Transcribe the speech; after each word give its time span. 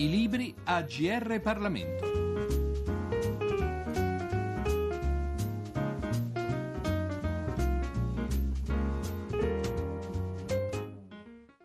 I 0.00 0.08
libri 0.08 0.54
a 0.64 0.80
GR 0.80 1.40
Parlamento. 1.42 2.08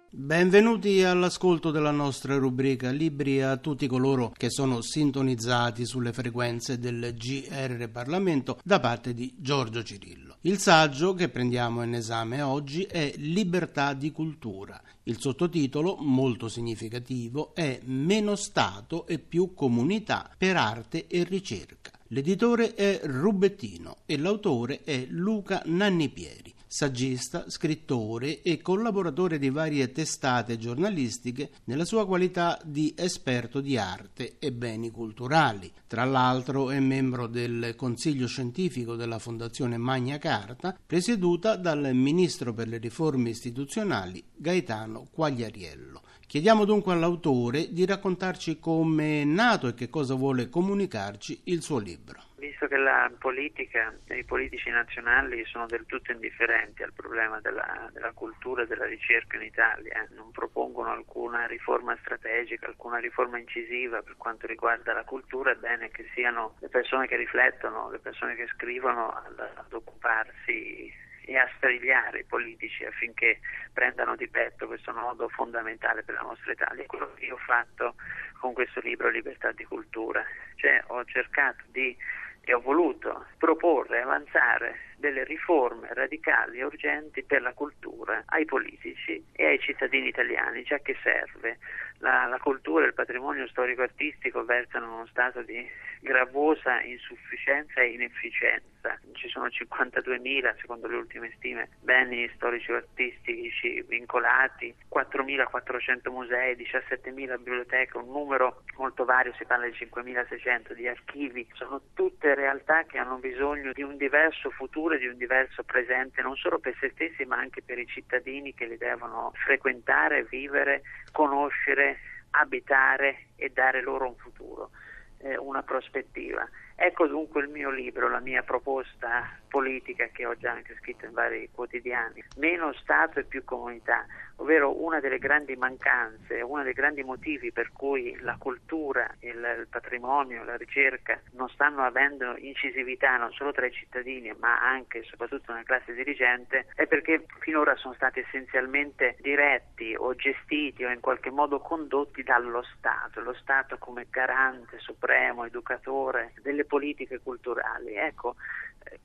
Benvenuti 0.10 1.02
all'ascolto 1.02 1.72
della 1.72 1.92
nostra 1.92 2.36
rubrica 2.36 2.90
Libri 2.90 3.42
a 3.42 3.56
tutti 3.56 3.88
coloro 3.88 4.34
che 4.36 4.50
sono 4.50 4.82
sintonizzati 4.82 5.86
sulle 5.86 6.12
frequenze 6.12 6.78
del 6.78 7.16
GR 7.16 7.88
Parlamento 7.90 8.60
da 8.66 8.82
parte 8.82 9.14
di 9.14 9.34
Giorgio 9.38 9.82
Cirillo. 9.82 10.35
Il 10.46 10.60
saggio 10.60 11.16
che 11.16 11.30
prendiamo 11.30 11.82
in 11.82 11.96
esame 11.96 12.44
oggi 12.44 12.84
è 12.84 13.12
Libertà 13.18 13.94
di 13.94 14.12
cultura. 14.12 14.80
Il 15.06 15.20
sottotitolo, 15.20 15.98
molto 16.00 16.50
significativo, 16.50 17.56
è 17.56 17.80
Meno 17.86 18.36
Stato 18.36 19.08
e 19.08 19.18
più 19.18 19.56
comunità 19.56 20.30
per 20.38 20.56
arte 20.56 21.08
e 21.08 21.24
ricerca. 21.24 21.90
L'editore 22.10 22.76
è 22.76 23.02
Rubettino 23.06 23.98
e 24.06 24.20
l'autore 24.20 24.84
è 24.84 25.08
Luca 25.10 25.64
Nannipieri 25.66 26.55
saggista, 26.76 27.46
scrittore 27.48 28.42
e 28.42 28.62
collaboratore 28.62 29.40
di 29.40 29.50
varie 29.50 29.94
testate 29.94 30.58
giornalistiche 30.58 31.52
nella 31.64 31.86
sua 31.86 32.06
qualità 32.06 32.60
di 32.66 32.94
esperto 32.98 33.62
di 33.62 33.78
arte 33.78 34.36
e 34.40 34.52
beni 34.52 34.92
culturali. 34.92 35.72
Tra 35.88 36.04
l'altro 36.04 36.72
è 36.72 36.80
membro 36.82 37.28
del 37.28 37.76
Consiglio 37.78 38.28
scientifico 38.28 38.98
della 38.98 39.20
Fondazione 39.20 39.78
Magna 39.78 40.18
Carta, 40.18 40.78
presieduta 40.86 41.56
dal 41.56 41.92
ministro 41.94 42.54
per 42.54 42.68
le 42.68 42.78
riforme 42.78 43.30
istituzionali 43.30 44.22
Gaetano 44.36 45.08
Quagliariello. 45.10 46.02
Chiediamo 46.28 46.66
dunque 46.66 46.92
all'autore 46.92 47.72
di 47.72 47.86
raccontarci 47.86 48.60
come 48.60 49.22
è 49.22 49.24
nato 49.24 49.70
e 49.70 49.76
che 49.76 49.90
cosa 49.90 50.14
vuole 50.16 50.50
comunicarci 50.50 51.40
il 51.46 51.62
suo 51.62 51.78
libro 51.78 52.25
visto 52.46 52.68
che 52.68 52.78
la 52.78 53.12
politica 53.18 53.94
e 54.08 54.20
i 54.20 54.24
politici 54.24 54.70
nazionali 54.70 55.44
sono 55.46 55.66
del 55.66 55.86
tutto 55.86 56.12
indifferenti 56.12 56.84
al 56.84 56.94
problema 56.94 57.40
della, 57.40 57.90
della 57.92 58.12
cultura 58.12 58.62
e 58.62 58.68
della 58.68 58.86
ricerca 58.86 59.38
in 59.38 59.44
Italia, 59.44 60.04
eh, 60.04 60.14
non 60.14 60.32
propongono 60.32 60.92
alcuna 60.92 61.46
riforma 61.48 61.98
strategica, 62.02 62.68
alcuna 62.68 62.98
riforma 62.98 63.40
incisiva 63.40 64.02
per 64.02 64.16
quanto 64.18 64.46
riguarda 64.48 64.94
la 64.94 65.04
cultura, 65.04 65.52
è 65.52 65.56
bene 65.56 65.90
che 65.90 66.08
siano 66.14 66.56
le 66.60 66.70
persone 66.70 67.08
che 67.08 67.16
riflettono, 67.16 67.90
le 67.90 68.00
persone 68.00 68.36
che 68.36 68.48
scrivono 68.54 69.10
ad, 69.10 69.40
ad 69.40 69.74
occuparsi 69.74 70.94
e 71.28 71.38
a 71.38 71.50
strigliare 71.58 72.20
i 72.20 72.26
politici 72.26 72.86
affinché 72.86 73.40
prendano 73.74 74.16
di 74.16 74.28
petto 74.28 74.68
questo 74.68 74.92
nodo 74.92 75.28
fondamentale 75.30 76.04
per 76.04 76.14
la 76.14 76.22
nostra 76.22 76.52
Italia. 76.52 76.84
È 76.84 76.86
quello 76.86 77.12
che 77.16 77.26
io 77.26 77.34
ho 77.34 77.40
fatto 77.40 77.96
con 78.40 78.54
questo 78.54 78.80
libro 78.82 79.10
Libertà 79.10 79.52
di 79.52 79.64
cultura, 79.64 80.24
cioè 80.56 80.84
ho 80.88 81.04
cercato 81.06 81.64
di 81.72 81.98
e 82.46 82.54
ho 82.54 82.62
voluto 82.62 83.26
proporre, 83.38 84.02
avanzare 84.02 84.94
delle 84.98 85.24
riforme 85.24 85.88
radicali 85.92 86.60
e 86.60 86.64
urgenti 86.64 87.24
per 87.24 87.42
la 87.42 87.54
cultura 87.54 88.24
ai 88.28 88.46
politici 88.46 89.22
e 89.34 89.46
ai 89.46 89.60
cittadini 89.60 90.08
italiani, 90.08 90.64
già 90.64 90.78
che 90.80 90.96
serve. 91.02 91.58
La, 92.00 92.26
la 92.26 92.38
cultura 92.38 92.84
e 92.84 92.88
il 92.88 92.94
patrimonio 92.94 93.48
storico-artistico 93.48 94.46
versano 94.46 94.86
in 94.86 94.92
uno 94.92 95.06
stato 95.08 95.42
di 95.42 95.68
gravosa 96.02 96.82
insufficienza 96.82 97.82
e 97.82 97.94
inefficienza. 97.94 98.75
Ci 99.14 99.30
sono 99.30 99.48
52.000, 99.48 100.58
secondo 100.60 100.88
le 100.88 100.96
ultime 100.96 101.32
stime, 101.38 101.70
beni 101.82 102.30
storici-artistici 102.36 103.84
vincolati, 103.88 104.74
4.400 104.94 106.12
musei, 106.12 106.56
17.000 106.56 107.38
biblioteche, 107.38 107.98
un 107.98 108.12
numero 108.12 108.64
molto 108.78 109.06
vario, 109.06 109.34
si 109.38 109.46
parla 109.46 109.66
di 109.66 109.72
5.600 109.72 110.74
di 110.74 110.88
archivi. 110.88 111.48
Sono 111.54 111.82
tutte 111.94 112.36
realtà 112.36 112.84
che 112.84 112.98
hanno 112.98 113.18
bisogno 113.18 113.72
di 113.74 113.82
un 113.82 113.98
diverso 113.98 114.50
futuro 114.50 114.96
e 114.96 115.00
di 115.00 115.08
un 115.08 115.18
diverso 115.18 115.64
presente, 115.64 116.22
non 116.22 116.36
solo 116.36 116.60
per 116.60 116.76
se 116.80 116.92
stessi 116.94 117.26
ma 117.26 117.38
anche 117.38 117.62
per 117.62 117.80
i 117.80 117.88
cittadini 117.88 118.54
che 118.54 118.66
li 118.66 118.78
devono 118.78 119.32
frequentare, 119.36 120.24
vivere, 120.24 120.82
conoscere, 121.12 122.00
abitare 122.32 123.28
e 123.36 123.50
dare 123.50 123.82
loro 123.82 124.08
un 124.08 124.16
futuro, 124.16 124.72
eh, 125.20 125.38
una 125.38 125.64
prospettiva. 125.64 126.48
Ecco 126.76 127.08
dunque 127.08 127.42
il 127.42 127.50
mio 127.50 127.70
libro, 127.70 128.10
la 128.10 128.20
mia 128.20 128.44
proposta 128.44 129.40
politica 129.48 130.08
che 130.12 130.26
ho 130.26 130.36
già 130.36 130.52
anche 130.52 130.76
scritto 130.76 131.06
in 131.06 131.14
vari 131.14 131.50
quotidiani. 131.50 132.22
Meno 132.38 132.74
Stato 132.74 133.20
e 133.20 133.24
più 133.24 133.46
comunità, 133.46 134.06
ovvero 134.38 134.84
una 134.84 135.00
delle 135.00 135.18
grandi 135.18 135.56
mancanze, 135.56 136.42
uno 136.42 136.64
dei 136.64 136.74
grandi 136.74 137.04
motivi 137.04 137.54
per 137.54 137.72
cui 137.72 138.18
la 138.20 138.36
cultura, 138.38 139.10
il, 139.20 139.66
patrimonio, 139.70 140.44
la 140.44 140.58
ricerca 140.58 141.22
non 141.32 141.48
stanno 141.50 141.84
avendo 141.84 142.36
incisività 142.38 143.16
non 143.16 143.32
solo 143.32 143.54
tra 143.54 143.66
i 143.66 143.72
cittadini 143.72 144.34
ma 144.38 144.60
anche 144.60 145.00
e 145.00 145.04
soprattutto 145.04 145.54
nella 145.54 145.64
classe 145.64 145.94
dirigente 145.94 146.68
è 146.76 146.86
perché 146.86 147.26
finora 147.40 147.76
sono 147.78 147.94
stati 147.94 148.20
essenzialmente 148.20 149.16
diretti 149.22 149.96
o 149.96 150.14
gestiti 150.16 150.84
o 150.84 150.92
in 150.92 151.00
qualche 151.00 151.30
modo 151.30 151.60
condotti 151.60 152.24
dallo 152.24 152.64
Stato, 152.76 153.22
lo 153.22 153.34
Stato 153.36 153.78
come 153.78 154.08
garante 154.10 154.80
supremo, 154.80 155.46
educatore 155.46 156.34
delle 156.42 156.65
politiche 156.66 157.20
culturali. 157.20 157.96
Ecco, 157.96 158.36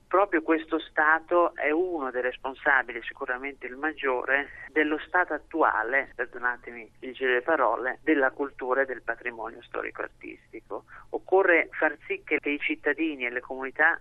proprio 0.07 0.41
questo 0.41 0.79
Stato 0.79 1.55
è 1.55 1.71
uno 1.71 2.11
dei 2.11 2.21
responsabili, 2.21 3.01
sicuramente 3.03 3.65
il 3.67 3.75
maggiore, 3.75 4.49
dello 4.71 4.99
stato 4.99 5.33
attuale, 5.33 6.11
perdonatemi 6.15 6.91
il 6.99 7.13
giro 7.13 7.33
di 7.33 7.41
parole, 7.41 7.99
della 8.03 8.31
cultura 8.31 8.81
e 8.81 8.85
del 8.85 9.01
patrimonio 9.01 9.61
storico-artistico. 9.61 10.85
Occorre 11.09 11.69
far 11.71 11.97
sì 12.05 12.21
che 12.23 12.39
i 12.43 12.59
cittadini 12.59 13.25
e 13.25 13.29
le 13.29 13.41
comunità 13.41 13.99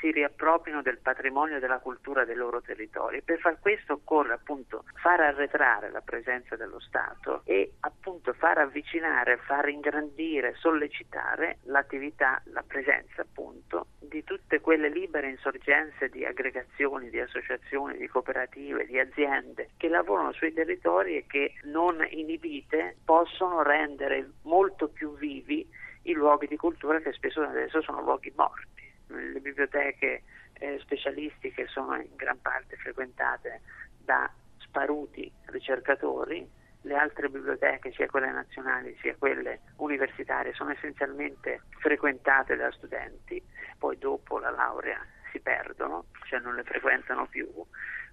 si 0.00 0.10
riappropriano 0.10 0.82
del 0.82 0.98
patrimonio 0.98 1.56
e 1.56 1.60
della 1.60 1.78
cultura 1.78 2.24
dei 2.24 2.36
loro 2.36 2.60
territori. 2.60 3.22
Per 3.22 3.38
far 3.38 3.58
questo 3.60 3.94
occorre 3.94 4.32
appunto 4.32 4.84
far 4.94 5.20
arretrare 5.20 5.90
la 5.90 6.00
presenza 6.00 6.56
dello 6.56 6.80
Stato 6.80 7.42
e 7.44 7.74
appunto 7.80 8.32
far 8.32 8.58
avvicinare, 8.58 9.38
far 9.38 9.68
ingrandire, 9.68 10.54
sollecitare 10.56 11.58
l'attività, 11.64 12.40
la 12.46 12.62
presenza 12.66 13.22
appunto 13.22 13.86
di 13.98 14.24
tutte 14.24 14.60
quelle 14.60 14.88
libere 14.88 15.30
insorgenze 15.30 16.08
di 16.08 16.24
aggregazioni, 16.24 17.10
di 17.10 17.20
associazioni, 17.20 17.96
di 17.96 18.08
cooperative, 18.08 18.86
di 18.86 18.98
aziende 18.98 19.70
che 19.76 19.88
lavorano 19.88 20.32
sui 20.32 20.52
territori 20.52 21.16
e 21.16 21.26
che 21.26 21.54
non 21.64 22.04
inibite 22.10 22.96
possono 23.04 23.62
rendere 23.62 24.30
molto 24.42 24.88
più 24.88 25.16
vivi 25.16 25.66
i 26.04 26.12
luoghi 26.12 26.46
di 26.46 26.56
cultura 26.56 27.00
che 27.00 27.12
spesso 27.12 27.42
adesso 27.42 27.82
sono 27.82 28.00
luoghi 28.02 28.32
morti 28.34 28.79
le 29.10 29.40
biblioteche 29.40 30.22
eh, 30.54 30.78
specialistiche 30.80 31.66
sono 31.68 31.96
in 31.96 32.14
gran 32.16 32.40
parte 32.40 32.76
frequentate 32.76 33.60
da 33.98 34.30
sparuti 34.58 35.30
ricercatori, 35.46 36.48
le 36.82 36.94
altre 36.94 37.28
biblioteche, 37.28 37.92
sia 37.92 38.06
quelle 38.06 38.30
nazionali 38.30 38.96
sia 39.00 39.14
quelle 39.16 39.60
universitarie, 39.76 40.54
sono 40.54 40.70
essenzialmente 40.70 41.62
frequentate 41.78 42.56
da 42.56 42.70
studenti, 42.72 43.42
poi 43.78 43.98
dopo 43.98 44.38
la 44.38 44.50
laurea 44.50 44.98
si 45.30 45.40
perdono, 45.40 46.06
cioè 46.24 46.40
non 46.40 46.54
le 46.54 46.64
frequentano 46.64 47.26
più 47.26 47.46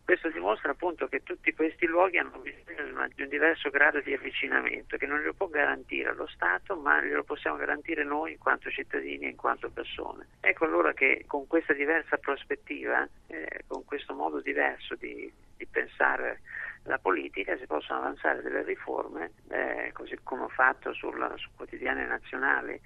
questo 0.07 0.29
dimostra 0.29 0.71
appunto 0.71 1.09
che 1.09 1.21
tutti 1.21 1.53
questi 1.53 1.85
luoghi 1.85 2.17
hanno 2.17 2.39
bisogno 2.39 3.07
di 3.13 3.23
un 3.23 3.27
diverso 3.27 3.69
grado 3.69 3.99
di 3.99 4.13
avvicinamento 4.13 4.95
che 4.95 5.05
non 5.05 5.19
glielo 5.19 5.33
può 5.33 5.47
garantire 5.47 6.13
lo 6.13 6.27
Stato 6.27 6.77
ma 6.77 7.03
glielo 7.03 7.25
possiamo 7.25 7.57
garantire 7.57 8.05
noi 8.05 8.31
in 8.31 8.37
quanto 8.37 8.69
cittadini 8.69 9.25
e 9.25 9.31
in 9.31 9.35
quanto 9.35 9.69
persone. 9.69 10.27
Ecco 10.39 10.63
allora 10.63 10.93
che 10.93 11.25
con 11.27 11.45
questa 11.45 11.73
diversa 11.73 12.15
prospettiva, 12.15 13.05
eh, 13.27 13.65
con 13.67 13.83
questo 13.83 14.13
modo 14.13 14.39
diverso 14.39 14.95
di, 14.95 15.29
di, 15.57 15.65
pensare 15.65 16.39
la 16.83 16.99
politica 16.99 17.57
si 17.57 17.65
possono 17.65 17.99
avanzare 17.99 18.41
delle 18.41 18.63
riforme, 18.63 19.31
eh, 19.49 19.89
così 19.91 20.17
come 20.23 20.43
ho 20.43 20.47
fatto 20.47 20.93
sulla, 20.93 21.35
su 21.35 21.49
quotidiani 21.53 22.05
nazionali 22.05 22.79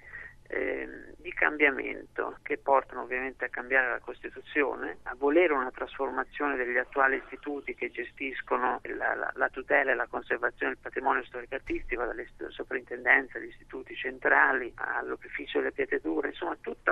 eh, 0.52 0.86
di 1.16 1.32
cambiamento 1.32 2.36
che 2.42 2.58
portano 2.58 3.02
ovviamente 3.02 3.46
a 3.46 3.48
cambiare 3.48 3.88
la 3.88 4.00
Costituzione, 4.00 4.98
a 5.04 5.14
volere 5.16 5.54
una 5.54 5.70
trasformazione 5.70 6.56
degli 6.56 6.76
attuali 6.76 7.16
istituti 7.16 7.74
che 7.74 7.90
gestiscono 7.90 8.80
la, 8.82 9.14
la, 9.14 9.32
la 9.34 9.48
tutela 9.48 9.92
e 9.92 9.94
la 9.94 10.06
conservazione 10.06 10.72
del 10.72 10.82
patrimonio 10.82 11.24
storico-artistico, 11.24 12.04
dalle 12.04 12.28
soprintendenze 12.48 13.38
agli 13.38 13.48
istituti 13.48 13.94
centrali 13.94 14.72
all'ufficio 14.76 15.58
delle 15.58 15.72
pietre 15.72 16.00
dure, 16.00 16.28
insomma 16.28 16.56
tutta 16.60 16.91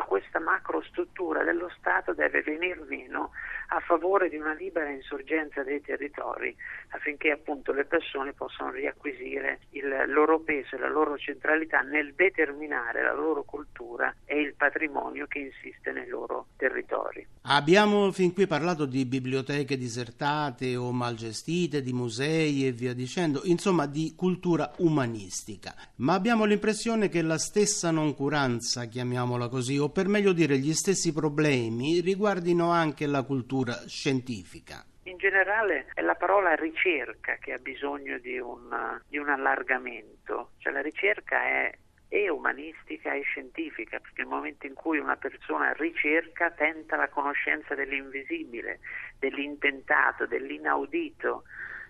macrostruttura 1.21 1.45
dello 1.45 1.71
Stato 1.79 2.15
deve 2.15 2.43
venir 2.43 2.81
meno 2.89 3.33
a 3.69 3.81
favore 3.81 4.29
di 4.29 4.37
una 4.37 4.55
libera 4.55 4.89
insorgenza 4.89 5.63
dei 5.63 5.81
territori 5.81 6.57
affinché 6.91 7.31
appunto 7.31 7.73
le 7.73 7.85
persone 7.85 8.33
possano 8.33 8.71
riacquisire 8.71 9.61
il 9.71 10.05
loro 10.07 10.41
peso 10.41 10.75
e 10.75 10.79
la 10.79 10.89
loro 10.89 11.17
centralità 11.19 11.81
nel 11.81 12.15
determinare 12.15 13.03
la 13.03 13.13
loro 13.13 13.43
cultura 13.43 14.15
e 14.25 14.41
il 14.41 14.55
patrimonio 14.55 15.27
che 15.27 15.39
insiste 15.39 15.93
nei 15.93 16.09
loro 16.09 16.47
territori. 16.57 17.27
Abbiamo 17.45 18.13
fin 18.13 18.35
qui 18.35 18.47
parlato 18.47 18.85
di 18.85 19.07
biblioteche 19.07 19.79
disertate 19.79 20.77
o 20.77 20.93
mal 20.93 21.15
gestite, 21.15 21.81
di 21.81 21.95
musei 21.95 22.67
e 22.67 22.73
via 22.73 22.93
dicendo, 22.93 23.41
insomma 23.45 23.87
di 23.87 24.13
cultura 24.15 24.71
umanistica, 24.77 25.75
ma 25.97 26.13
abbiamo 26.13 26.45
l'impressione 26.45 27.09
che 27.09 27.23
la 27.23 27.39
stessa 27.39 27.91
noncuranza, 27.91 28.85
chiamiamola 28.85 29.49
così, 29.49 29.79
o 29.79 29.89
per 29.89 30.07
meglio 30.07 30.33
dire 30.33 30.59
gli 30.59 30.75
stessi 30.75 31.15
problemi 31.15 32.01
riguardino 32.01 32.71
anche 32.71 33.07
la 33.07 33.23
cultura 33.23 33.85
scientifica. 33.87 34.85
In 35.05 35.17
generale 35.17 35.87
è 35.95 36.03
la 36.03 36.17
parola 36.17 36.55
ricerca 36.55 37.39
che 37.41 37.55
ha 37.55 37.59
bisogno 37.59 38.19
di 38.19 38.39
un, 38.39 39.01
di 39.09 39.17
un 39.17 39.31
allargamento, 39.31 40.51
cioè 40.59 40.75
la 40.75 40.83
ricerca 40.83 41.43
è 41.43 41.75
e 42.13 42.29
umanistica 42.29 43.15
e 43.15 43.23
scientifica, 43.23 44.01
perché 44.01 44.23
nel 44.23 44.27
momento 44.27 44.67
in 44.67 44.75
cui 44.75 44.99
una 44.99 45.15
persona 45.15 45.73
ricerca 45.75 46.51
tenta 46.51 46.97
la 46.97 47.09
conoscenza 47.09 47.77
dell'invisibile, 47.77 48.81
dell'intentato, 49.21 50.27
dell'inaudito, 50.27 51.45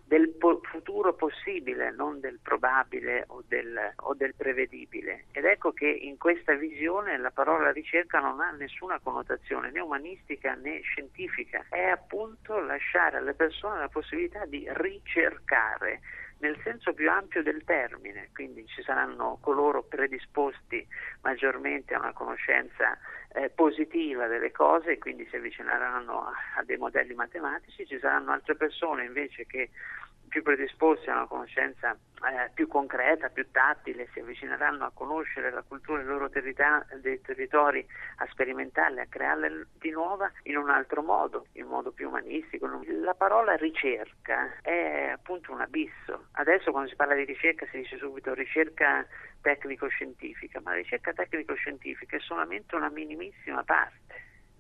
del 0.05 0.29
po- 0.31 0.61
futuro 0.65 1.15
possibile, 1.15 1.91
non 1.93 2.21
del 2.21 2.39
probabile 2.43 3.25
o 3.29 3.43
del, 3.49 3.79
o 3.97 4.13
del, 4.13 4.35
prevedibile. 4.35 5.25
Ed 5.33 5.47
ecco 5.47 5.73
che 5.73 5.89
in 5.89 6.19
questa 6.19 6.55
visione 6.55 7.17
la 7.17 7.31
parola 7.31 7.73
ricerca 7.73 8.19
non 8.19 8.41
ha 8.41 8.51
nessuna 8.51 9.01
connotazione 9.01 9.71
né 9.71 9.81
umanistica 9.81 10.53
né 10.55 10.81
scientifica, 10.81 11.65
è 11.71 11.85
appunto 11.85 12.59
lasciare 12.59 13.17
alle 13.17 13.33
persone 13.33 13.79
la 13.79 13.89
possibilità 13.89 14.45
di 14.45 14.67
ricercare 14.69 16.01
nel 16.41 16.59
senso 16.63 16.93
più 16.93 17.11
ampio 17.11 17.43
del 17.43 17.65
termine, 17.65 18.31
quindi 18.33 18.67
ci 18.67 18.83
saranno 18.83 19.39
coloro 19.41 19.83
predisposti 19.83 20.87
maggiormente 21.23 21.95
a 21.95 21.99
una 21.99 22.13
conoscenza 22.13 22.99
eh, 23.33 23.51
positiva 23.51 24.27
delle 24.27 24.51
cose 24.51 24.93
e 24.93 24.99
quindi 24.99 25.27
si 25.29 25.37
avvicineranno 25.37 26.25
a, 26.25 26.33
a 26.57 26.65
dei 26.65 26.77
modelli 26.77 27.15
matematici, 27.15 27.87
ci 27.87 27.99
saranno 27.99 28.33
altre 28.33 28.57
persone 28.57 29.05
invece 29.05 29.47
che 29.47 29.71
più 30.31 30.43
predisposti 30.43 31.11
a 31.11 31.17
una 31.17 31.27
conoscenza 31.27 31.91
eh, 31.91 32.50
più 32.55 32.69
concreta, 32.69 33.29
più 33.29 33.50
tattile, 33.50 34.09
si 34.12 34.21
avvicineranno 34.21 34.85
a 34.85 34.93
conoscere 34.94 35.50
la 35.50 35.62
cultura 35.62 35.99
dei 35.99 36.06
loro 36.06 36.31
terita- 36.31 36.87
dei 37.00 37.21
territori, 37.21 37.85
a 38.19 38.27
sperimentarle, 38.31 39.03
a 39.03 39.06
crearle 39.06 39.67
di 39.79 39.91
nuova 39.91 40.31
in 40.44 40.56
un 40.56 40.71
altro 40.71 41.03
modo, 41.03 41.47
in 41.55 41.67
modo 41.67 41.91
più 41.91 42.09
umanistico. 42.09 42.69
La 43.03 43.15
parola 43.15 43.56
ricerca 43.56 44.61
è 44.62 45.11
appunto 45.12 45.53
un 45.53 45.61
abisso. 45.61 46.29
Adesso 46.33 46.71
quando 46.71 46.88
si 46.88 46.97
parla 46.97 47.15
di 47.15 47.25
ricerca 47.25 47.67
si 47.71 47.79
dice 47.79 47.99
subito 47.99 48.33
ricerca 48.33 49.05
tecnico-scientifica, 49.43 50.61
ma 50.61 50.71
la 50.71 50.76
ricerca 50.76 51.12
tecnico-scientifica 51.12 52.17
è 52.17 52.21
solamente 52.21 52.76
una 52.76 52.91
minimissima 52.91 53.65
parte 53.65 54.10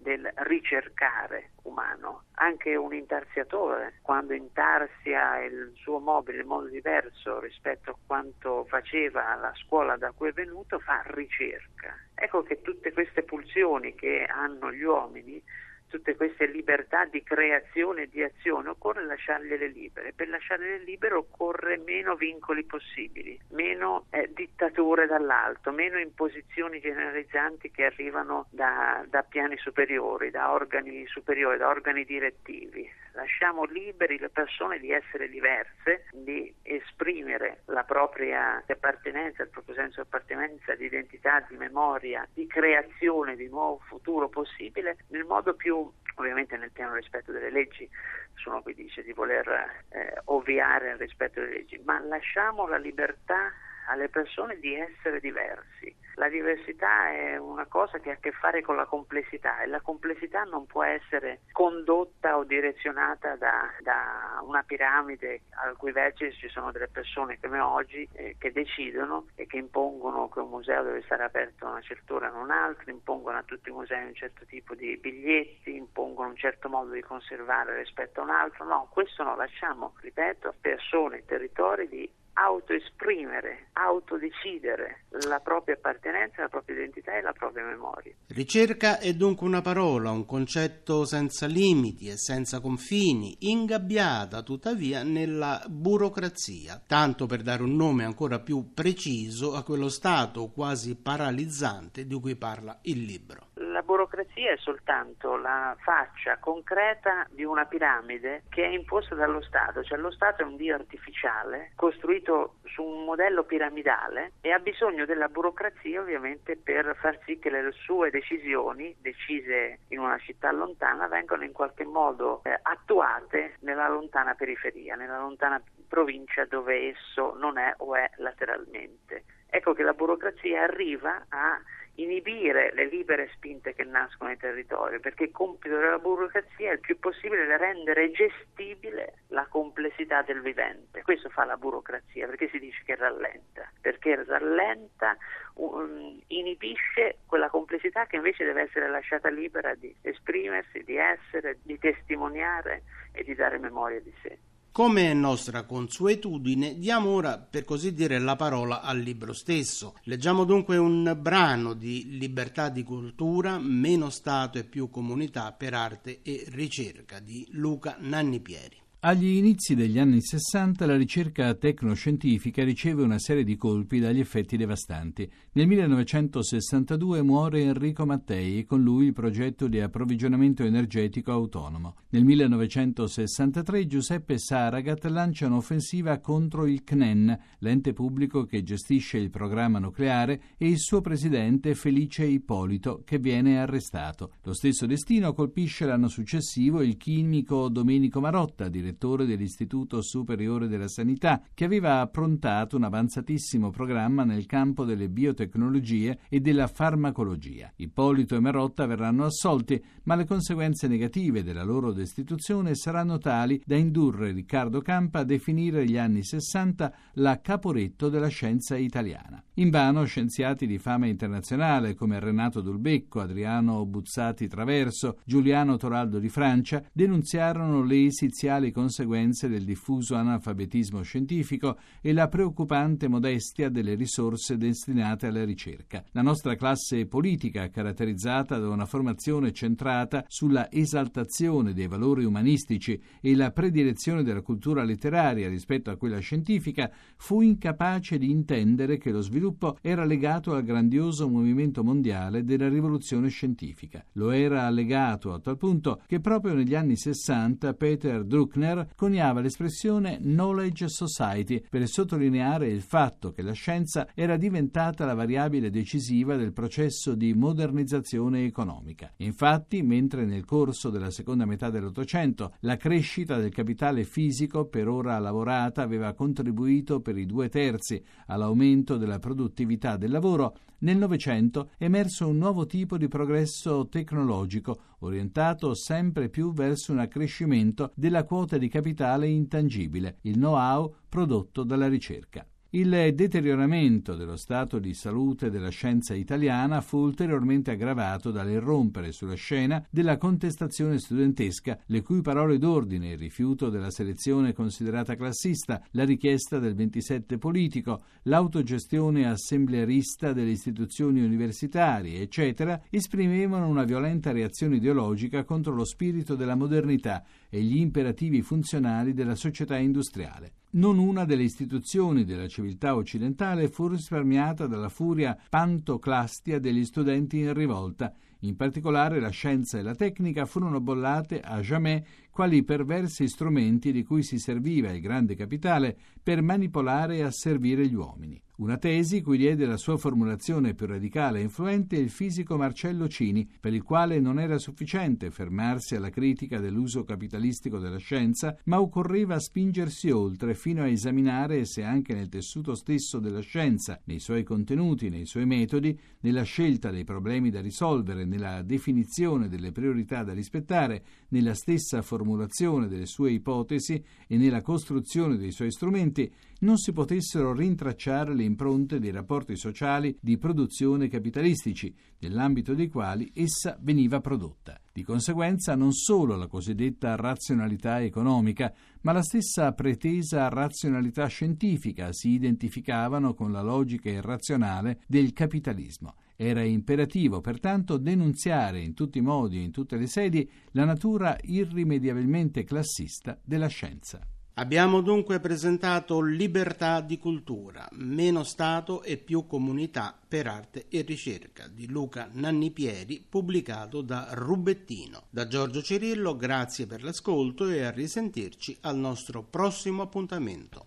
del 0.00 0.30
ricercare 0.36 1.50
umano. 1.62 2.24
Anche 2.34 2.74
un 2.74 2.94
intarsiatore, 2.94 3.98
quando 4.02 4.32
intarsia 4.32 5.42
il 5.44 5.72
suo 5.76 5.98
mobile 5.98 6.40
in 6.40 6.46
modo 6.46 6.68
diverso 6.68 7.38
rispetto 7.40 7.90
a 7.90 7.96
quanto 8.06 8.64
faceva 8.64 9.28
alla 9.28 9.52
scuola 9.54 9.96
da 9.96 10.12
cui 10.12 10.28
è 10.28 10.32
venuto, 10.32 10.78
fa 10.78 11.02
ricerca. 11.06 11.94
Ecco 12.14 12.42
che 12.42 12.62
tutte 12.62 12.92
queste 12.92 13.22
pulsioni 13.22 13.94
che 13.94 14.24
hanno 14.24 14.72
gli 14.72 14.82
uomini 14.82 15.42
tutte 15.90 16.14
queste 16.14 16.46
libertà 16.46 17.04
di 17.04 17.22
creazione 17.22 18.02
e 18.02 18.08
di 18.08 18.22
azione, 18.22 18.70
occorre 18.70 19.04
lasciargliele 19.04 19.66
libere. 19.66 20.12
Per 20.14 20.28
lasciarle 20.28 20.78
libere 20.78 21.14
occorre 21.14 21.78
meno 21.78 22.14
vincoli 22.14 22.64
possibili, 22.64 23.38
meno 23.50 24.06
eh, 24.10 24.30
dittature 24.32 25.06
dall'alto, 25.06 25.72
meno 25.72 25.98
imposizioni 25.98 26.80
generalizzanti 26.80 27.70
che 27.72 27.84
arrivano 27.84 28.46
da, 28.50 29.04
da 29.08 29.22
piani 29.22 29.56
superiori, 29.58 30.30
da 30.30 30.52
organi 30.52 31.04
superiori, 31.06 31.58
da 31.58 31.68
organi 31.68 32.04
direttivi. 32.04 32.88
Lasciamo 33.20 33.64
liberi 33.64 34.18
le 34.18 34.30
persone 34.30 34.78
di 34.78 34.90
essere 34.92 35.28
diverse, 35.28 36.06
di 36.10 36.54
esprimere 36.62 37.60
la 37.66 37.84
propria 37.84 38.64
appartenenza, 38.66 39.42
il 39.42 39.50
proprio 39.50 39.74
senso 39.74 40.00
di 40.00 40.06
appartenenza, 40.06 40.74
di 40.74 40.86
identità, 40.86 41.44
di 41.46 41.58
memoria, 41.58 42.26
di 42.32 42.46
creazione 42.46 43.36
di 43.36 43.46
nuovo 43.48 43.82
futuro 43.86 44.30
possibile 44.30 44.96
nel 45.08 45.24
modo 45.24 45.54
più 45.54 45.92
ovviamente 46.14 46.56
nel 46.56 46.70
pieno 46.70 46.94
rispetto 46.94 47.30
delle 47.30 47.50
leggi, 47.50 47.86
nessuno 48.34 48.62
qui 48.62 48.72
dice 48.72 49.02
di 49.02 49.12
voler 49.12 49.48
eh, 49.90 50.18
ovviare 50.24 50.92
al 50.92 50.98
rispetto 50.98 51.40
delle 51.40 51.52
leggi, 51.52 51.78
ma 51.84 52.00
lasciamo 52.00 52.66
la 52.66 52.78
libertà 52.78 53.52
alle 53.88 54.08
persone 54.08 54.58
di 54.58 54.74
essere 54.74 55.20
diversi. 55.20 55.94
La 56.20 56.28
diversità 56.28 57.08
è 57.12 57.38
una 57.38 57.64
cosa 57.64 57.98
che 57.98 58.10
ha 58.10 58.12
a 58.12 58.16
che 58.20 58.30
fare 58.32 58.60
con 58.60 58.76
la 58.76 58.84
complessità 58.84 59.62
e 59.62 59.66
la 59.66 59.80
complessità 59.80 60.42
non 60.42 60.66
può 60.66 60.82
essere 60.82 61.40
condotta 61.50 62.36
o 62.36 62.44
direzionata 62.44 63.36
da, 63.36 63.70
da 63.80 64.38
una 64.42 64.62
piramide 64.62 65.44
al 65.64 65.78
cui 65.78 65.92
vertice 65.92 66.36
ci 66.36 66.50
sono 66.50 66.72
delle 66.72 66.88
persone 66.88 67.38
come 67.40 67.58
oggi 67.60 68.06
eh, 68.12 68.36
che 68.38 68.52
decidono 68.52 69.28
e 69.34 69.46
che 69.46 69.56
impongono 69.56 70.28
che 70.28 70.40
un 70.40 70.50
museo 70.50 70.82
deve 70.82 71.00
stare 71.04 71.24
aperto 71.24 71.64
a 71.64 71.70
una 71.70 71.80
certa 71.80 72.12
ora 72.12 72.28
e 72.28 72.32
non 72.32 72.42
un'altra, 72.42 72.90
impongono 72.90 73.38
a 73.38 73.42
tutti 73.42 73.70
i 73.70 73.72
musei 73.72 74.04
un 74.04 74.14
certo 74.14 74.44
tipo 74.44 74.74
di 74.74 74.98
biglietti, 74.98 75.74
impongono 75.74 76.28
un 76.28 76.36
certo 76.36 76.68
modo 76.68 76.90
di 76.90 77.00
conservare 77.00 77.78
rispetto 77.78 78.20
a 78.20 78.24
un 78.24 78.30
altro. 78.30 78.66
No, 78.66 78.88
questo 78.92 79.22
no, 79.22 79.36
lasciamo, 79.36 79.94
ripeto, 79.98 80.56
persone 80.60 81.16
e 81.16 81.24
territori 81.24 81.88
di 81.88 82.19
autoesprimere, 82.34 83.68
autodecidere 83.72 85.04
la 85.28 85.40
propria 85.40 85.74
appartenenza, 85.74 86.42
la 86.42 86.48
propria 86.48 86.76
identità 86.76 87.16
e 87.16 87.22
la 87.22 87.32
propria 87.32 87.64
memoria. 87.64 88.14
Ricerca 88.28 88.98
è 88.98 89.12
dunque 89.14 89.46
una 89.46 89.60
parola, 89.60 90.10
un 90.10 90.24
concetto 90.24 91.04
senza 91.04 91.46
limiti 91.46 92.08
e 92.08 92.16
senza 92.16 92.60
confini, 92.60 93.36
ingabbiata 93.40 94.42
tuttavia 94.42 95.02
nella 95.02 95.64
burocrazia, 95.68 96.82
tanto 96.86 97.26
per 97.26 97.42
dare 97.42 97.62
un 97.62 97.74
nome 97.74 98.04
ancora 98.04 98.38
più 98.40 98.72
preciso 98.72 99.54
a 99.54 99.62
quello 99.62 99.88
stato 99.88 100.48
quasi 100.50 100.96
paralizzante 100.96 102.06
di 102.06 102.14
cui 102.20 102.36
parla 102.36 102.78
il 102.82 103.02
libro 103.02 103.49
burocrazia 103.82 104.52
è 104.52 104.56
soltanto 104.56 105.36
la 105.36 105.76
faccia 105.80 106.38
concreta 106.38 107.26
di 107.30 107.44
una 107.44 107.64
piramide 107.64 108.42
che 108.48 108.64
è 108.64 108.68
imposta 108.68 109.14
dallo 109.14 109.40
Stato, 109.42 109.82
cioè 109.82 109.98
lo 109.98 110.10
Stato 110.10 110.42
è 110.42 110.44
un 110.44 110.56
dio 110.56 110.74
artificiale 110.74 111.72
costruito 111.76 112.56
su 112.64 112.82
un 112.82 113.04
modello 113.04 113.44
piramidale 113.44 114.32
e 114.40 114.52
ha 114.52 114.58
bisogno 114.58 115.04
della 115.04 115.28
burocrazia 115.28 116.00
ovviamente 116.00 116.56
per 116.56 116.96
far 117.00 117.18
sì 117.24 117.38
che 117.38 117.50
le 117.50 117.72
sue 117.72 118.10
decisioni, 118.10 118.94
decise 119.00 119.80
in 119.88 120.00
una 120.00 120.18
città 120.18 120.50
lontana, 120.52 121.08
vengano 121.08 121.44
in 121.44 121.52
qualche 121.52 121.84
modo 121.84 122.42
eh, 122.44 122.58
attuate 122.62 123.56
nella 123.60 123.88
lontana 123.88 124.34
periferia, 124.34 124.96
nella 124.96 125.18
lontana 125.18 125.62
provincia 125.88 126.44
dove 126.44 126.90
esso 126.90 127.34
non 127.38 127.58
è 127.58 127.74
o 127.78 127.94
è 127.96 128.08
lateralmente. 128.16 129.24
Ecco 129.50 129.74
che 129.74 129.82
la 129.82 129.94
burocrazia 129.94 130.62
arriva 130.62 131.26
a 131.28 131.60
inibire 131.96 132.72
le 132.74 132.86
libere 132.86 133.30
spinte 133.34 133.74
che 133.74 133.84
nascono 133.84 134.30
nei 134.30 134.38
territori, 134.38 135.00
perché 135.00 135.24
il 135.24 135.32
compito 135.32 135.76
della 135.76 135.98
burocrazia 135.98 136.70
è 136.70 136.74
il 136.74 136.80
più 136.80 136.98
possibile 136.98 137.56
rendere 137.56 138.10
gestibile 138.10 139.24
la 139.28 139.46
complessità 139.46 140.22
del 140.22 140.40
vivente. 140.40 141.02
Questo 141.02 141.28
fa 141.28 141.44
la 141.44 141.56
burocrazia, 141.56 142.26
perché 142.26 142.48
si 142.48 142.58
dice 142.58 142.82
che 142.84 142.94
rallenta, 142.94 143.70
perché 143.80 144.22
rallenta, 144.24 145.16
um, 145.54 146.18
inibisce 146.28 147.18
quella 147.26 147.50
complessità 147.50 148.06
che 148.06 148.16
invece 148.16 148.44
deve 148.44 148.62
essere 148.62 148.88
lasciata 148.88 149.28
libera 149.28 149.74
di 149.74 149.94
esprimersi, 150.02 150.82
di 150.84 150.96
essere, 150.96 151.58
di 151.62 151.78
testimoniare 151.78 152.82
e 153.12 153.24
di 153.24 153.34
dare 153.34 153.58
memoria 153.58 154.00
di 154.00 154.14
sé. 154.22 154.38
Come 154.72 155.10
è 155.10 155.14
nostra 155.14 155.64
consuetudine, 155.64 156.78
diamo 156.78 157.10
ora, 157.10 157.38
per 157.38 157.64
così 157.64 157.92
dire, 157.92 158.20
la 158.20 158.36
parola 158.36 158.82
al 158.82 159.00
libro 159.00 159.32
stesso. 159.32 159.96
Leggiamo 160.04 160.44
dunque 160.44 160.76
un 160.76 161.18
brano 161.20 161.74
di 161.74 162.16
Libertà 162.18 162.68
di 162.68 162.84
cultura, 162.84 163.58
meno 163.58 164.10
Stato 164.10 164.58
e 164.58 164.64
più 164.64 164.88
comunità 164.88 165.50
per 165.50 165.74
arte 165.74 166.20
e 166.22 166.44
ricerca 166.50 167.18
di 167.18 167.48
Luca 167.50 167.96
Nannipieri. 167.98 168.80
Agli 169.02 169.36
inizi 169.36 169.74
degli 169.74 169.98
anni 169.98 170.20
60 170.20 170.84
la 170.84 170.94
ricerca 170.94 171.54
tecnoscientifica 171.54 172.62
riceve 172.62 173.02
una 173.02 173.18
serie 173.18 173.44
di 173.44 173.56
colpi 173.56 173.98
dagli 173.98 174.20
effetti 174.20 174.58
devastanti. 174.58 175.26
Nel 175.52 175.66
1962 175.68 177.22
muore 177.22 177.62
Enrico 177.62 178.04
Mattei 178.04 178.58
e 178.58 178.66
con 178.66 178.82
lui 178.82 179.06
il 179.06 179.14
progetto 179.14 179.68
di 179.68 179.80
approvvigionamento 179.80 180.64
energetico 180.64 181.32
autonomo. 181.32 181.94
Nel 182.10 182.26
1963 182.26 183.86
Giuseppe 183.86 184.36
Saragat 184.36 185.06
lancia 185.06 185.46
un'offensiva 185.46 186.18
contro 186.18 186.66
il 186.66 186.84
CNEN, 186.84 187.38
l'ente 187.60 187.94
pubblico 187.94 188.44
che 188.44 188.62
gestisce 188.62 189.16
il 189.16 189.30
programma 189.30 189.78
nucleare, 189.78 190.42
e 190.58 190.68
il 190.68 190.78
suo 190.78 191.00
presidente 191.00 191.74
Felice 191.74 192.26
Ippolito, 192.26 193.00
che 193.06 193.18
viene 193.18 193.60
arrestato. 193.60 194.34
Lo 194.42 194.52
stesso 194.52 194.84
destino 194.84 195.32
colpisce 195.32 195.86
l'anno 195.86 196.08
successivo 196.08 196.82
il 196.82 196.98
chimico 196.98 197.70
Domenico 197.70 198.20
Marotta, 198.20 198.68
direttore 198.68 198.88
direttore 198.90 199.24
dell'Istituto 199.24 200.02
Superiore 200.02 200.66
della 200.66 200.88
Sanità, 200.88 201.42
che 201.54 201.64
aveva 201.64 202.00
approntato 202.00 202.76
un 202.76 202.84
avanzatissimo 202.84 203.70
programma 203.70 204.24
nel 204.24 204.46
campo 204.46 204.84
delle 204.84 205.08
biotecnologie 205.08 206.20
e 206.28 206.40
della 206.40 206.66
farmacologia. 206.66 207.72
Ippolito 207.76 208.34
e 208.34 208.40
Marotta 208.40 208.86
verranno 208.86 209.24
assolti, 209.24 209.82
ma 210.04 210.16
le 210.16 210.24
conseguenze 210.24 210.88
negative 210.88 211.42
della 211.44 211.62
loro 211.62 211.92
destituzione 211.92 212.74
saranno 212.74 213.18
tali 213.18 213.62
da 213.64 213.76
indurre 213.76 214.32
Riccardo 214.32 214.80
Campa 214.80 215.20
a 215.20 215.24
definire 215.24 215.86
gli 215.86 215.96
anni 215.96 216.24
60 216.24 216.92
la 217.14 217.40
caporetto 217.40 218.08
della 218.08 218.28
scienza 218.28 218.76
italiana. 218.76 219.42
Invano 219.54 220.04
scienziati 220.04 220.66
di 220.66 220.78
fama 220.78 221.06
internazionale 221.06 221.94
come 221.94 222.18
Renato 222.18 222.60
Dulbecco, 222.60 223.20
Adriano 223.20 223.84
Buzzati 223.84 224.48
Traverso, 224.48 225.18
Giuliano 225.24 225.76
Toraldo 225.76 226.18
di 226.18 226.28
Francia 226.28 226.82
denunziarono 226.92 227.82
le 227.82 228.06
esiziali 228.06 228.72
conseguenze 228.80 229.46
del 229.46 229.64
diffuso 229.64 230.14
analfabetismo 230.14 231.02
scientifico 231.02 231.76
e 232.00 232.14
la 232.14 232.28
preoccupante 232.28 233.08
modestia 233.08 233.68
delle 233.68 233.94
risorse 233.94 234.56
destinate 234.56 235.26
alla 235.26 235.44
ricerca. 235.44 236.02
La 236.12 236.22
nostra 236.22 236.54
classe 236.54 237.04
politica, 237.04 237.68
caratterizzata 237.68 238.58
da 238.58 238.70
una 238.70 238.86
formazione 238.86 239.52
centrata 239.52 240.24
sulla 240.28 240.70
esaltazione 240.70 241.74
dei 241.74 241.88
valori 241.88 242.24
umanistici 242.24 242.98
e 243.20 243.36
la 243.36 243.50
predilezione 243.50 244.22
della 244.22 244.40
cultura 244.40 244.82
letteraria 244.82 245.50
rispetto 245.50 245.90
a 245.90 245.96
quella 245.96 246.20
scientifica, 246.20 246.90
fu 247.16 247.42
incapace 247.42 248.16
di 248.16 248.30
intendere 248.30 248.96
che 248.96 249.10
lo 249.10 249.20
sviluppo 249.20 249.76
era 249.82 250.06
legato 250.06 250.54
al 250.54 250.64
grandioso 250.64 251.28
movimento 251.28 251.84
mondiale 251.84 252.44
della 252.44 252.68
rivoluzione 252.68 253.28
scientifica. 253.28 254.02
Lo 254.12 254.30
era 254.30 254.70
legato 254.70 255.34
a 255.34 255.38
tal 255.38 255.58
punto 255.58 256.00
che 256.06 256.20
proprio 256.20 256.54
negli 256.54 256.74
anni 256.74 256.96
60 256.96 257.74
Peter 257.74 258.24
Druckner 258.24 258.69
Skinner 258.70 258.88
coniava 258.94 259.40
l'espressione 259.40 260.18
Knowledge 260.18 260.88
Society 260.88 261.62
per 261.68 261.86
sottolineare 261.88 262.68
il 262.68 262.82
fatto 262.82 263.32
che 263.32 263.42
la 263.42 263.52
scienza 263.52 264.08
era 264.14 264.36
diventata 264.36 265.04
la 265.04 265.14
variabile 265.14 265.70
decisiva 265.70 266.36
del 266.36 266.52
processo 266.52 267.14
di 267.14 267.34
modernizzazione 267.34 268.44
economica. 268.44 269.12
Infatti, 269.16 269.82
mentre 269.82 270.24
nel 270.24 270.44
corso 270.44 270.90
della 270.90 271.10
seconda 271.10 271.44
metà 271.44 271.70
dell'Ottocento 271.70 272.54
la 272.60 272.76
crescita 272.76 273.38
del 273.38 273.50
capitale 273.50 274.04
fisico 274.04 274.66
per 274.66 274.88
ora 274.88 275.18
lavorata 275.18 275.82
aveva 275.82 276.12
contribuito 276.14 277.00
per 277.00 277.18
i 277.18 277.26
due 277.26 277.48
terzi 277.48 278.02
all'aumento 278.26 278.96
della 278.96 279.18
produttività 279.18 279.96
del 279.96 280.10
lavoro, 280.10 280.56
nel 280.82 280.96
Novecento 280.96 281.70
è 281.76 281.84
emerso 281.84 282.26
un 282.26 282.38
nuovo 282.38 282.64
tipo 282.64 282.96
di 282.96 283.06
progresso 283.06 283.88
tecnologico 283.88 284.78
orientato 285.00 285.74
sempre 285.74 286.28
più 286.28 286.52
verso 286.52 286.92
un 286.92 287.00
accrescimento 287.00 287.92
della 287.94 288.24
quota 288.24 288.56
di 288.60 288.68
capitale 288.68 289.26
intangibile, 289.26 290.18
il 290.22 290.36
know-how 290.36 290.94
prodotto 291.08 291.64
dalla 291.64 291.88
ricerca. 291.88 292.46
Il 292.72 293.12
deterioramento 293.16 294.14
dello 294.14 294.36
stato 294.36 294.78
di 294.78 294.94
salute 294.94 295.50
della 295.50 295.70
scienza 295.70 296.14
italiana 296.14 296.80
fu 296.80 296.98
ulteriormente 296.98 297.72
aggravato 297.72 298.30
dall'irrompere 298.30 299.10
sulla 299.10 299.34
scena 299.34 299.84
della 299.90 300.16
contestazione 300.18 301.00
studentesca, 301.00 301.80
le 301.86 302.02
cui 302.02 302.20
parole 302.20 302.58
d'ordine, 302.58 303.10
il 303.10 303.18
rifiuto 303.18 303.70
della 303.70 303.90
selezione 303.90 304.52
considerata 304.52 305.16
classista, 305.16 305.82
la 305.90 306.04
richiesta 306.04 306.60
del 306.60 306.76
27 306.76 307.38
politico, 307.38 308.02
l'autogestione 308.22 309.28
assemblearista 309.28 310.32
delle 310.32 310.50
istituzioni 310.50 311.24
universitarie, 311.24 312.20
eccetera, 312.20 312.80
esprimevano 312.88 313.66
una 313.66 313.82
violenta 313.82 314.30
reazione 314.30 314.76
ideologica 314.76 315.42
contro 315.42 315.74
lo 315.74 315.84
spirito 315.84 316.36
della 316.36 316.54
modernità 316.54 317.24
e 317.48 317.62
gli 317.62 317.78
imperativi 317.78 318.42
funzionali 318.42 319.12
della 319.12 319.34
società 319.34 319.76
industriale. 319.76 320.52
Non 320.72 320.98
una 320.98 321.24
delle 321.24 321.42
istituzioni 321.42 322.24
della 322.24 322.46
civiltà 322.46 322.94
occidentale 322.94 323.68
fu 323.68 323.88
risparmiata 323.88 324.68
dalla 324.68 324.88
furia 324.88 325.36
pantoclastia 325.48 326.60
degli 326.60 326.84
studenti 326.84 327.40
in 327.40 327.52
rivolta. 327.54 328.14
In 328.42 328.54
particolare 328.54 329.18
la 329.18 329.30
scienza 329.30 329.78
e 329.78 329.82
la 329.82 329.96
tecnica 329.96 330.46
furono 330.46 330.80
bollate 330.80 331.40
a 331.40 331.60
jamais 331.60 332.04
quali 332.40 332.64
perversi 332.64 333.28
strumenti 333.28 333.92
di 333.92 334.02
cui 334.02 334.22
si 334.22 334.38
serviva 334.38 334.90
il 334.90 335.02
grande 335.02 335.34
capitale 335.34 335.94
per 336.22 336.40
manipolare 336.40 337.18
e 337.18 337.22
asservire 337.22 337.86
gli 337.86 337.94
uomini. 337.94 338.42
Una 338.60 338.76
tesi 338.76 339.22
cui 339.22 339.38
diede 339.38 339.64
la 339.64 339.78
sua 339.78 339.96
formulazione 339.96 340.74
più 340.74 340.84
radicale 340.84 341.38
e 341.38 341.42
influente 341.42 341.96
il 341.96 342.10
fisico 342.10 342.58
Marcello 342.58 343.08
Cini, 343.08 343.48
per 343.58 343.72
il 343.72 343.82
quale 343.82 344.20
non 344.20 344.38
era 344.38 344.58
sufficiente 344.58 345.30
fermarsi 345.30 345.94
alla 345.94 346.10
critica 346.10 346.58
dell'uso 346.58 347.02
capitalistico 347.02 347.78
della 347.78 347.96
scienza, 347.96 348.54
ma 348.64 348.78
occorreva 348.78 349.38
spingersi 349.38 350.10
oltre 350.10 350.54
fino 350.54 350.82
a 350.82 350.88
esaminare 350.88 351.64
se 351.64 351.84
anche 351.84 352.12
nel 352.12 352.28
tessuto 352.28 352.74
stesso 352.74 353.18
della 353.18 353.40
scienza, 353.40 353.98
nei 354.04 354.18
suoi 354.18 354.42
contenuti, 354.42 355.08
nei 355.08 355.24
suoi 355.24 355.46
metodi, 355.46 355.98
nella 356.20 356.42
scelta 356.42 356.90
dei 356.90 357.04
problemi 357.04 357.48
da 357.48 357.62
risolvere, 357.62 358.26
nella 358.26 358.60
definizione 358.60 359.48
delle 359.48 359.72
priorità 359.72 360.22
da 360.22 360.34
rispettare, 360.34 361.02
nella 361.28 361.54
stessa 361.54 362.02
formulazione 362.02 362.28
delle 362.36 363.06
sue 363.06 363.32
ipotesi 363.32 364.02
e 364.26 364.36
nella 364.36 364.62
costruzione 364.62 365.36
dei 365.36 365.52
suoi 365.52 365.70
strumenti, 365.70 366.30
non 366.60 366.76
si 366.76 366.92
potessero 366.92 367.52
rintracciare 367.52 368.34
le 368.34 368.44
impronte 368.44 368.98
dei 368.98 369.10
rapporti 369.10 369.56
sociali 369.56 370.16
di 370.20 370.36
produzione 370.36 371.08
capitalistici, 371.08 371.94
nell'ambito 372.18 372.74
dei 372.74 372.88
quali 372.88 373.30
essa 373.34 373.78
veniva 373.80 374.20
prodotta. 374.20 374.80
Di 374.92 375.02
conseguenza 375.02 375.74
non 375.74 375.92
solo 375.92 376.36
la 376.36 376.46
cosiddetta 376.46 377.16
razionalità 377.16 378.02
economica, 378.02 378.72
ma 379.02 379.12
la 379.12 379.22
stessa 379.22 379.72
pretesa 379.72 380.48
razionalità 380.48 381.26
scientifica 381.26 382.12
si 382.12 382.30
identificavano 382.30 383.34
con 383.34 383.52
la 383.52 383.62
logica 383.62 384.10
irrazionale 384.10 385.00
del 385.06 385.32
capitalismo. 385.32 386.14
Era 386.42 386.62
imperativo 386.62 387.42
pertanto 387.42 387.98
denunziare 387.98 388.80
in 388.80 388.94
tutti 388.94 389.18
i 389.18 389.20
modi 389.20 389.58
e 389.58 389.62
in 389.62 389.72
tutte 389.72 389.98
le 389.98 390.06
sedi 390.06 390.50
la 390.70 390.86
natura 390.86 391.36
irrimediabilmente 391.42 392.64
classista 392.64 393.38
della 393.44 393.66
scienza. 393.66 394.26
Abbiamo 394.54 395.02
dunque 395.02 395.38
presentato 395.38 396.22
Libertà 396.22 397.02
di 397.02 397.18
cultura, 397.18 397.86
meno 397.92 398.42
Stato 398.42 399.02
e 399.02 399.18
più 399.18 399.44
comunità 399.44 400.18
per 400.26 400.46
arte 400.46 400.86
e 400.88 401.02
ricerca 401.02 401.68
di 401.68 401.86
Luca 401.86 402.30
Nannipieri, 402.32 403.22
pubblicato 403.28 404.00
da 404.00 404.28
Rubettino. 404.30 405.24
Da 405.28 405.46
Giorgio 405.46 405.82
Cirillo, 405.82 406.36
grazie 406.36 406.86
per 406.86 407.04
l'ascolto 407.04 407.68
e 407.68 407.82
a 407.82 407.90
risentirci 407.90 408.78
al 408.80 408.96
nostro 408.96 409.42
prossimo 409.42 410.00
appuntamento. 410.00 410.86